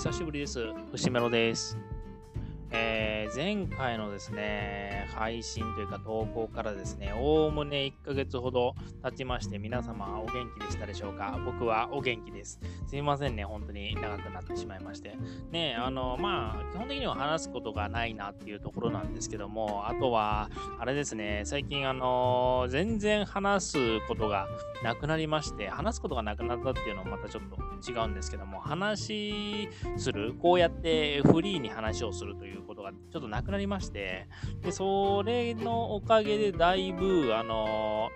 [0.00, 0.60] 久しぶりです。
[0.92, 1.76] 節メロです。
[2.70, 11.38] えー、前回のですね、配信というか投稿からですね、おおむね1ヶ月ほど経ちまして、皆様お元気でしたでしょうか？
[11.44, 12.60] 僕はお元気です。
[12.86, 15.16] すいませんね、本当に長くなってしまいまして。
[15.50, 23.78] ね、あの、まあ、基本的には話すことがないなっていうところなんですけども、あとは、あれですね、最近あの、全然話す
[24.08, 24.46] ことが
[24.82, 32.57] なくなりまして、話すことがなくなったっていうのはまたちょっと違うんですけども、話する、こうやってフリーに話をするという
[32.90, 34.28] がちょっとなくなりまして、
[34.62, 38.10] で、それのおかげでだいぶ、あの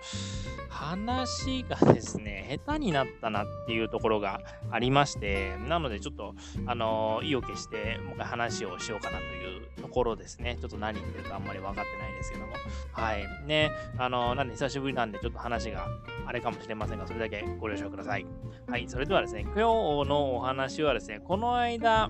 [0.69, 4.41] 話がですね、下手になったなっていうところが
[4.71, 10.57] ありまして、なのでちょっと、あの意を決して、もう一回話をしようかなというところですね。
[10.59, 12.53] ちょっと何言ってるかあんまり分かってないですけども。
[12.91, 13.25] はい。
[13.45, 15.87] ね、あのなんで久しぶりなんで、ちょっと話が
[16.25, 18.25] あれかもしれませんが、それだけご了承ください。
[18.67, 18.87] はい。
[18.87, 19.59] それではですね、今日
[20.09, 22.09] のお話はですね、この間、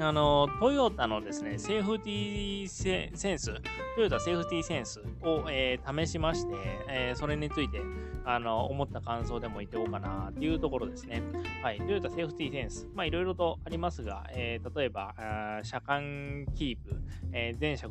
[0.00, 2.68] あの、トヨタのですね、セーフティー
[3.14, 3.52] センス、
[3.94, 6.54] トヨタセーフティーセンスを、えー、試しまして、
[6.88, 7.80] えー、それについて、
[8.24, 11.22] あの、思った感想でも言っておこうかなっていうところですね。
[11.62, 11.78] はい。
[11.78, 12.88] トヨタセーフティーセンス。
[12.94, 15.14] まあ、いろいろとありますが、えー、例えば、
[15.62, 16.96] 車間キープ、
[17.32, 17.88] えー、全車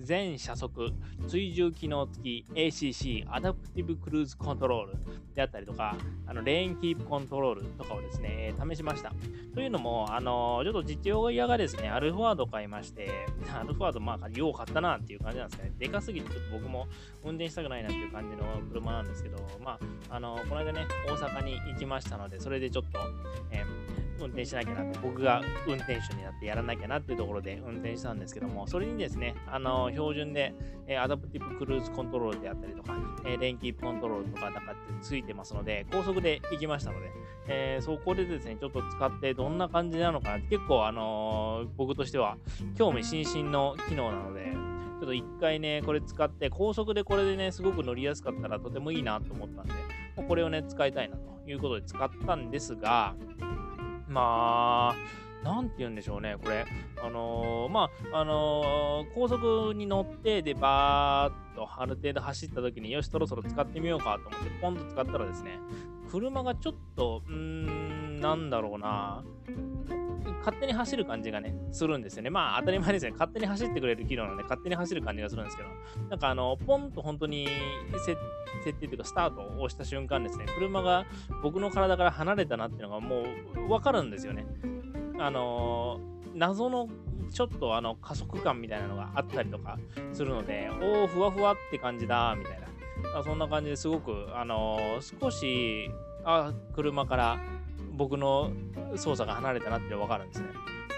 [0.00, 0.92] 全車速、
[1.28, 4.98] 追従機能付き ACC、アダプティブクルーズコントロール
[5.34, 5.96] であったりとか、
[6.26, 9.12] あの、レーンキープコントロールとかをですね、試しました。
[9.54, 13.10] というのも、あの、ちょっと実用屋がですね、アルフォワード買いまして、
[13.54, 15.72] アルフォワード、まあ、よう買ったなっていう感じなんですかね。
[15.78, 16.86] でかすぎて、ちょっと僕も
[17.22, 22.98] 運転したくないなっていう感じの車なんですけど、まあ、あの、この間ね、大阪に行きましたので、それでちょっと、
[23.50, 30.54] えー運転しなきゃなって、僕が運転手になってやらなきゃなっていうところで運転したんですけども、それにですね、あの、標準で、
[30.86, 37.10] えー、アダプティブクルーズコントロールであったりとか、えー、レーンキープコントロールとかなんかついてますので、高速で行きましたので、
[37.48, 42.36] えー、そこでですね、ちょっと使ってどんな感じなのかなって結構、あのー、僕としては
[42.76, 49.72] 興味津々の機能なので、ちょっと一回ね、これ使って、高速でこれでね、すごく乗りやすかったらとてもいいなと思ったんで、
[50.28, 53.14] これをね、使いたいなということで使ったんですが、
[54.08, 56.64] まあ、なんて言うんでしょうね、これ。
[57.02, 65.58] あのー、まあ、あのー、高速に乗って、で、バーっとある程度走った時に、よし、そろそろ使ってみようかと思って、ポンと使ったらですね、
[66.12, 69.24] 車がちょっと、うーん、なんだろうな、
[70.40, 72.28] 勝手に走る感じがね、するんですよね。
[72.28, 73.12] まあ当たり前ですね。
[73.12, 75.70] 勝手に走ってくれる機能なんで、勝手に走る感じがするんですけど、
[76.10, 77.48] なんかあの、ポンと本当に
[78.04, 78.14] 設
[78.62, 81.06] 定というか、スタートを押した瞬間ですね、車が
[81.42, 83.24] 僕の体から離れたなっていうのがも
[83.66, 84.44] うわかるんですよね。
[85.18, 85.98] あの、
[86.34, 86.88] 謎の
[87.30, 89.78] ちょっとあの加速感みたいなのがあったりとか
[90.12, 92.71] するので、おお、ふわふわって感じだ、みたいな。
[93.14, 95.90] あそんな感じですごく、あのー、少し、
[96.24, 97.38] あ、車から
[97.92, 98.52] 僕の
[98.96, 100.48] 操作が離れたなって分かるんですね。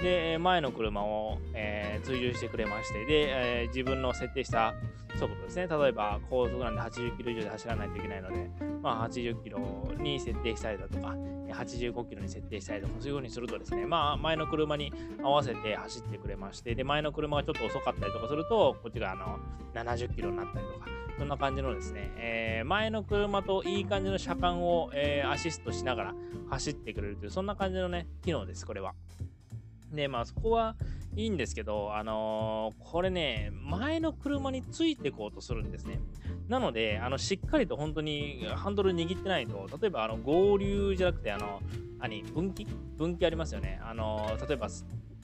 [0.02, 4.74] で、前の車を、えー、追従してくれまして、で、えー、自分の設定した
[5.18, 5.66] 速度ですね。
[5.66, 8.50] 例えば、高速なんで80キロ以上で走らないといけないので、
[8.82, 9.58] まあ、80キロ
[9.98, 11.14] に設定したりだとか、
[11.54, 19.38] 85キロに設定したりとか、そういう風にするとですね、まあ、前の車に合わせて走ってくれまして、で、前の車がちょっと遅かったりとかすると、こっちがあの
[19.74, 20.86] 70キロになったりとか、
[21.18, 26.14] そんな感じのですね、えー、前の車といい感じの車間を、えー、アシストしながら
[26.50, 28.94] 走ってくれるという、そんな感じのね、機能です、これは。
[29.92, 30.74] で、まあそこは
[31.16, 36.00] いいんですけど、あのー、これね、前の車についていこうとするんですね。
[36.48, 41.60] なので、あの、しっかりと本当にハンドル握ってないと、例えばあの、合流じゃなくて、あの、
[42.00, 42.66] 何、分岐？
[42.98, 43.80] 分岐ありますよね。
[43.84, 44.68] あのー、例えば、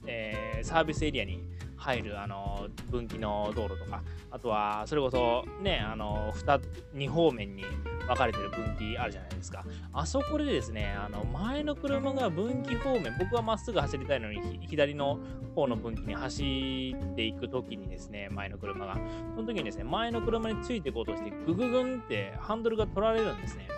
[0.06, 1.42] えー、サービスエリアに
[1.76, 6.60] 入るあの分岐の道路とか、あとはそれこそね、あの 2,
[6.94, 7.64] 2方面に
[8.06, 9.64] 分かれてる分岐あるじゃないですか。
[9.92, 15.18] あそこでですね、あの前の車が分岐方面、僕はまっすぐ走りたいのに、左の
[15.54, 18.98] 方の分岐に走っていくときにですね、前の車が。
[19.34, 23.68] その時にですね、前の車についていこうとして、グググンってハンドルが取られるんですね。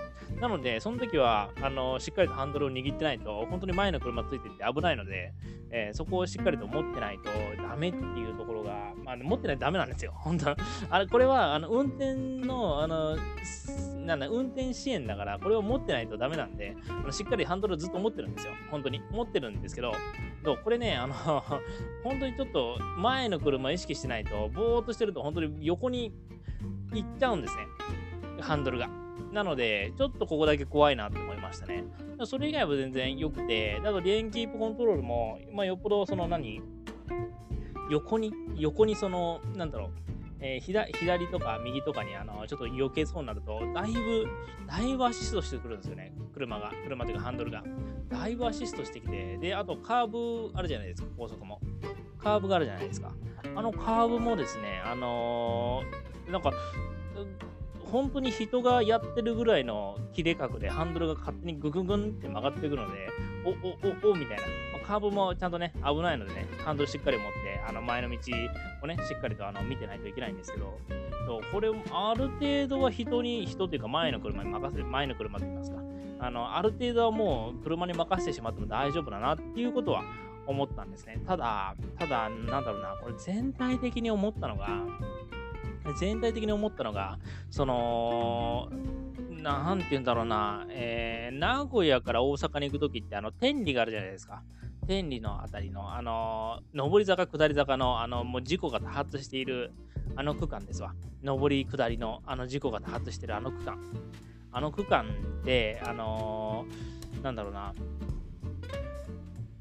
[0.41, 5.33] なので、その時は、あの、しっかりとハンドルを握ってないと、本当に前の車ついてって危ないので、
[5.73, 7.31] えー、そこをしっかりと持ってないと
[7.63, 10.13] ダメっていうところが、まあ、持ってないとダメなんですよ。
[10.21, 10.55] 本当
[10.91, 13.17] あれ、これは、あの、運転の、あの、
[14.05, 18.53] なんだ、運転支援だから、これを持ってないとダメなんで、あのしっかりハンドルずっと持ってるんですよ。
[18.71, 19.01] 本当に。
[19.11, 19.93] 持ってるんですけど、
[20.43, 20.59] どう？
[20.63, 21.15] これね、あの
[22.05, 26.13] 本当にちょっと前の車意識してないと、ぼーっとしてると本当に横に
[26.93, 27.67] 行っちゃうんですね。
[28.41, 29.02] ハンドルが。
[29.33, 31.85] なので、ちょっとここだけ怖いなと思いましたね。
[32.25, 36.61] それ以外は全然良くて、だとレーンキープコントロールも、まあ、よっぽどその何、
[37.91, 39.91] 横に、横にその、なんだろう、
[40.41, 44.27] えー、左とか右とかにあのちょっと避けそうになると、だいぶ、
[44.67, 46.13] だいぶアシストしてくるんですよね。
[46.35, 47.63] 車が、車というかハンドルが。
[48.09, 51.61] だいぶアシストしてきて、で、あとカーブあるじゃないですか、高速も。
[52.19, 53.13] カーブがあるじゃないですか。
[53.55, 56.53] あのカーブもですね、あのー、なんか、
[57.93, 63.09] 本当に人がやってるぐらいの切れ角でハンドルが勝手にグググンって曲がってくるので、
[63.45, 64.43] お、お、お、お、みたいな。
[64.87, 68.17] カーブもちゃんとね、危ないのでね、ハンドルしっかり持って、あの前の道
[68.83, 70.79] をね、しっかりとあの見てないといけないんですけど、
[71.27, 75.79] そうこれ、ある程度は人に、人というか前の車に任せる、前の車と言いますか、
[76.19, 80.03] あの、ある程度はもう車に任せてしまっても大丈夫だなっていうことは
[80.47, 81.21] 思ったんですね。
[81.27, 84.69] ただ、ただ、なんだろうな、これ全体的に思ったのが、
[85.99, 87.19] 全体的に思ったのが、
[87.51, 88.69] その、
[89.43, 94.43] なんて言うんだろうな、えー、名古屋から大阪に行くときって、あの、天理があるじゃないですか。
[94.87, 99.73] 天理のあたりの、あの、上り坂、下り坂の、あの、もう事故が多発している、
[100.17, 100.95] あの区間ですわ。
[101.23, 103.79] 上り、下りの、あの事故が多発しているあの区間。
[104.53, 105.07] あの区間
[105.45, 106.67] で、あの、
[107.23, 107.75] なんだろうな、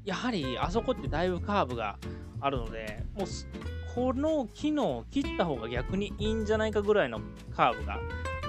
[0.04, 1.96] やはり、あそこってだいぶカーブが
[2.40, 3.26] あるので、もう、
[3.94, 7.20] この機能を切った方が逆にいいんじゃないかぐらいの
[7.54, 8.00] カーブが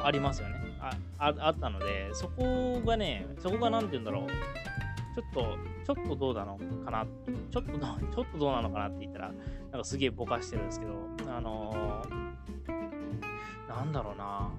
[0.03, 0.55] ありますよね。
[0.79, 4.27] あああったので、そこがね、そこが何て言うんだろう。
[4.27, 7.05] ちょっと、ちょっとどうなのかな？
[7.51, 7.79] ちょっとどう、
[8.15, 9.31] ちょっとどうなのかなって言ったら、
[9.71, 10.93] なんかすげえぼかしてるんですけど、
[11.29, 14.49] あのー、なんだろうな。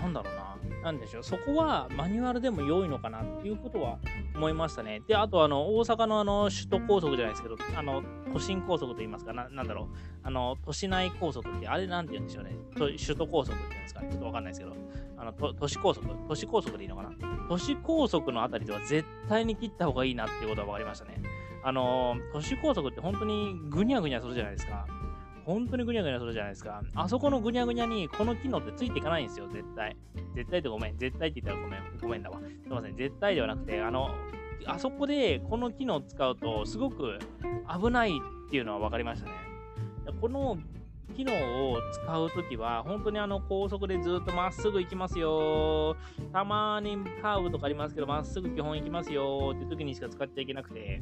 [0.00, 0.56] なんだろうな。
[0.82, 1.22] なんでしょう。
[1.24, 3.98] そこはマニュアルでも良いのかなっていうことは
[4.36, 5.02] 思いましたね。
[5.08, 8.02] で、あと、あの、大阪のあの、首都高速じゃないですけど、あの、
[8.32, 9.86] 都心高速と言いますか、ななんだろう。
[10.22, 12.56] あの、都市内高速って、あれなんて言うんでしょうね。
[12.74, 14.76] 首都高速って言うんですかねちょっとわかんないですけど、
[15.16, 16.06] あの、都市高速？
[16.28, 17.10] 都市高速でいいのかな？
[17.48, 21.20] 都市高速のあたりでは絶対に切った方がいいなっていうことは分かりましたね。
[21.64, 24.86] あの、都市高速って本当にぐにゃぐにゃするじゃないですか。
[25.48, 26.82] 本当にぐにゃぐにゃするじゃないですか。
[26.94, 29.96] あそこのぐにゃぐにゃにこの機能ってついていかないんですよ、絶対。
[30.34, 30.98] 絶対ってごめん。
[30.98, 31.82] 絶対って言ったらごめん。
[32.02, 32.38] ごめんだわ。
[32.38, 32.96] すいません。
[32.96, 34.10] 絶対ではなくて、あの、
[34.66, 37.18] あそこでこの機能を使うとすごく
[37.82, 39.32] 危ないっていうのは分かりましたね。
[40.20, 40.58] この
[41.16, 41.32] 機能
[41.72, 45.96] を使うときは、本当にあの高速でずっとまっすぐ行きますよ。
[46.30, 51.00] たまにカーブとかありますけど、まっすぐ基本行きますよっていう時にしか使っちゃいけなくて、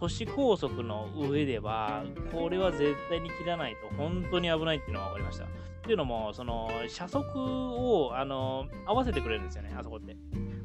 [0.00, 5.44] 都市高速の上では、これは絶対に切らないと本当に危ないっていうのが分かりました。
[5.44, 5.48] っ
[5.82, 10.14] ていうのも、その、車速を、あの、合わせてくれるんですよね、あそこって。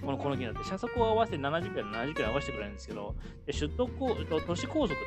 [0.04, 0.64] この、この機能って。
[0.64, 3.16] 車速を合わせて70キロ、70キロ合わせてくれるんですけど、
[3.46, 4.16] で首都高、
[4.46, 4.98] 都市高速っ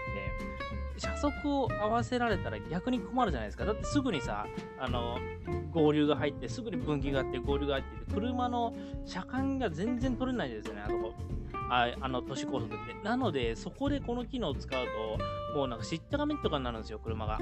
[0.94, 3.64] て、車速を合わせられたら逆に困るじゃないですか。
[3.67, 4.46] だってすぐにさ、
[4.78, 5.19] あの、
[5.70, 8.75] 合流が入って、すぐに分岐があって、合流が入ってて、車の
[9.05, 11.12] 車間が全然取れないですよね、あそこ。
[11.69, 12.77] ああの都市高速って。
[13.03, 14.87] なので、そこでこの機能を使う
[15.53, 17.39] と、もうなんかしっちゃがめとかになるんですよ、車が。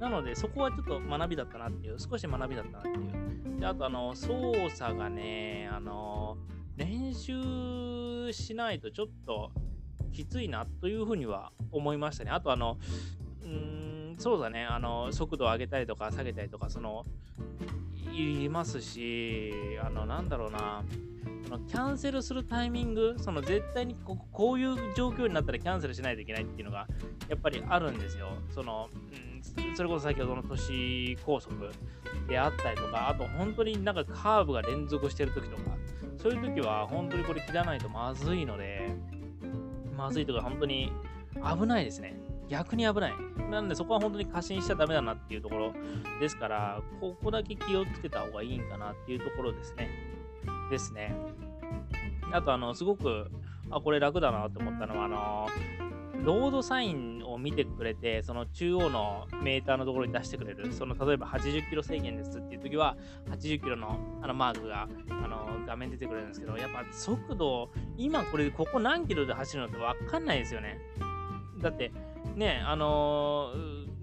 [0.00, 3.60] なので、そこはちょっと学びだったなっていう、少し学びだったなっていう。
[3.60, 6.36] で、あと、あの、操作がね、あの、
[6.76, 9.50] 練習しないとちょっと
[10.12, 12.30] きついなというふうには思いましたね。
[12.30, 12.78] あと、あの、
[13.42, 17.06] うーん、そうだね、あの、速度を上げたりとか下げたりとか、その、
[18.12, 20.82] いますし、あの、なんだろうな、
[21.44, 26.86] そのキャンセルするタイミング、その絶対にここういう状況になったらキャンセルしないといけないっていうのが
[27.28, 28.28] やっぱりあるんですよ。
[28.50, 31.54] その、うん、それこそ先ほどの都市高速
[32.28, 35.62] であったりとか、あと本当になんかカーブが連続してる時とか、
[36.16, 38.90] そういう時は本当にこれ切らないとまずいので、
[39.96, 40.92] まずいとか本当に
[41.36, 42.14] 危ないですね。
[42.48, 43.14] 逆に危ない。
[43.50, 45.74] なんでそこは本当に過信しちゃダメだなっていうところ
[46.20, 49.88] ですから、ここだけ気をつけた方がいいんかなっていうところですね。
[50.70, 51.14] ですね。
[52.32, 53.30] あと、あの、すごく、
[53.70, 55.48] あ、これ楽だなと思ったのは、あの、
[56.24, 62.96] ロードサインを見てくれて、その中央のメーターのところに出してくれる、その例えば80キロ制限ですっていう時は、
[63.30, 70.78] 80キロのあのマークがあの画面出てくれるんですけど、やっぱ速度、今これ、ここ何キロで走るのって分かんないですよね。
[71.62, 71.92] だって、
[72.38, 73.52] ね、あの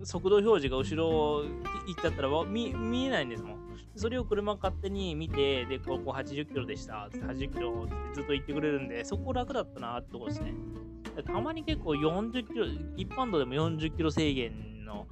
[0.02, 1.44] ー、速度表示が後ろ
[1.88, 3.60] 行っちゃったら見見えないんですもん。
[3.96, 10.54] それを車勝手に見て、で、ここ80キロでした、80キロってずっと言ってくれるんで、そこ楽だったなってとこですね。
[11.26, 12.66] たまに結構40キロ、
[12.98, 15.08] 一般道でも40キロ制限の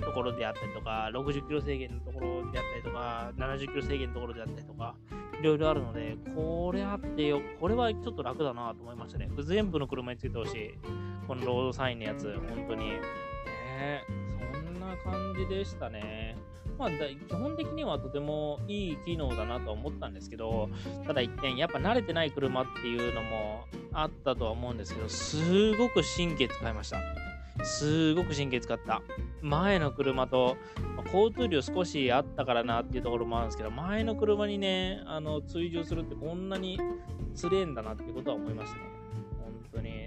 [0.00, 4.94] ところであったりとか、60キロ制限のところであったりとか、70キロ制限のところであったりとか、
[5.40, 9.28] いろいろあるので、これあってよ、これはちょっと楽だなと思いましたね。
[9.42, 10.74] 全部の車についてほしい。
[11.28, 12.88] このロードサインのやつ、本当に。
[12.88, 14.04] ね
[14.64, 16.36] そんな感じでしたね。
[16.78, 20.70] まあ、基本的にはとてもいい機能だなとは思ったんですけど、
[21.06, 26.98] ただ一点、やっぱ慣れてない車っていうのもあったとは思うんですけど、すごく神経使いました。
[27.64, 29.02] すごく神経使った。
[29.42, 30.56] 前の車と、
[30.96, 36.78] まあ、交通量少しあったからなっていうところもあるんですけど、前の車にね、あの追従するってこんなに
[37.34, 38.97] つれんだなっていうことは思いましたね。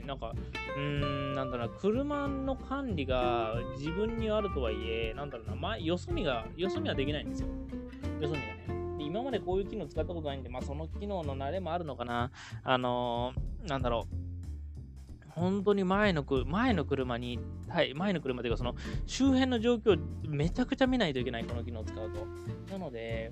[0.01, 0.34] ね、なんか、
[0.75, 7.48] うーん、なんだろうな、車の管理が自分にあるとはいえ、なんだろうな、ま、よそ見が、よそ見はできないんですよ。
[8.20, 8.98] よそ見がね。
[8.98, 12.31] で今までこういう機能使ったことないんで、まあ、その機能の慣れもあるのかな。
[12.63, 14.21] あのー、なんだろう。
[15.36, 22.28] 本当に前の前の車に、はい、前の車というか、その周辺の状況めちゃくちゃ見ないといけない、この機能を使うと。
[22.72, 23.32] なので、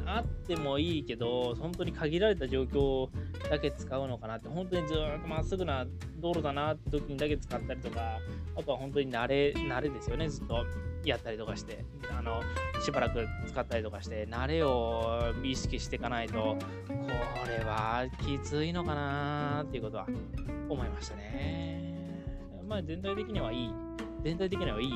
[0.00, 3.08] うん、あってもいいけど、本当に限られた状況
[3.50, 5.86] だけ使うのかなって、本当にずっとまっすぐな
[6.18, 8.18] 道路だなって時にだけ使ったりとか、
[8.56, 10.64] あとは本当に慣れ、慣れですよね、ずっと
[11.04, 11.84] やったりとかして、
[12.16, 12.42] あの、
[12.80, 16.98] しばらく使ったりとかして、慣れを意識していかないと、こ
[17.46, 20.06] れはきついのかなっていうことは
[20.68, 22.24] 思いましたね。
[22.66, 23.70] まあ全体的にはいい、
[24.22, 24.92] 全体的にはいい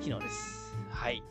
[0.00, 0.76] 機能です。
[0.90, 1.22] はい。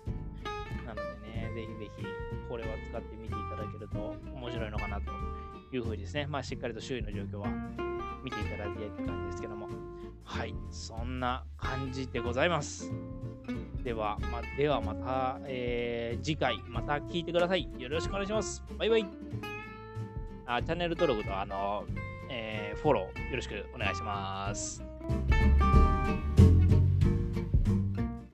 [0.85, 1.01] なので
[1.31, 2.05] ね、ぜひぜひ
[2.49, 5.11] これは使ってみていただけると面白いのかなと
[5.73, 7.47] いうふうにですね、まあしっかりと周囲の状況は
[8.23, 9.69] 見ていただいている感じですけども、
[10.25, 12.91] はい、そんな感じでございます。
[13.83, 17.69] では、まではまた、えー、次回また聞いてください。
[17.77, 18.63] よろしくお願いします。
[18.77, 19.05] バイバイ。
[20.47, 21.85] あチャンネル登録とあの、
[22.29, 24.83] えー、フォローよろしくお願いします。